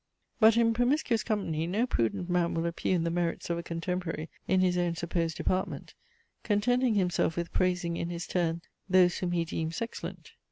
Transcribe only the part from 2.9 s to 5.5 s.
the merits of a contemporary in his own supposed